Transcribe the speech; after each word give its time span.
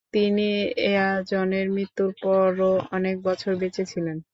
তিনি 0.13 0.47
এয়াজেনের 0.87 1.67
মৃত্যুর 1.75 2.11
পরও 2.21 2.71
অনেক 2.91 3.15
বছর 3.23 3.51
বেঁচেছিলেন। 3.61 4.17